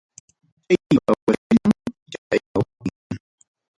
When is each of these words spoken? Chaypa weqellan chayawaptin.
Chaypa 0.65 1.11
weqellan 1.27 1.71
chayawaptin. 2.11 3.17